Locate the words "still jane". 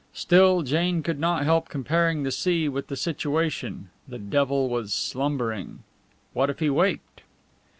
0.13-1.03